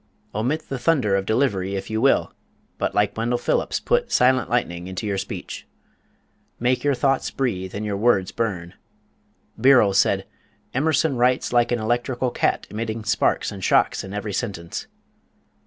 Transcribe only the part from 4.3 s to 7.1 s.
lightning" into your speech. Make your